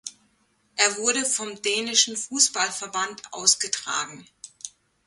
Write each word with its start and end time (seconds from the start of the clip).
Er 0.77 0.97
wurde 0.97 1.23
vom 1.27 1.61
dänischen 1.61 2.17
Fußballverband 2.17 3.21
ausgetragen. 3.33 4.25